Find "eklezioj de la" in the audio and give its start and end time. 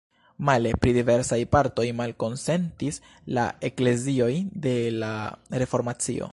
3.71-5.15